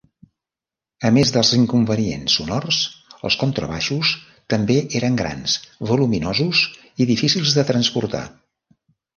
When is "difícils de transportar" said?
7.15-8.25